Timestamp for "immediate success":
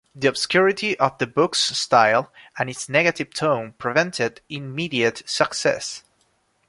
4.49-6.01